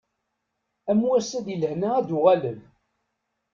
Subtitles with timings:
[0.91, 2.59] Am wass-a di lehna ad d-uɣalen.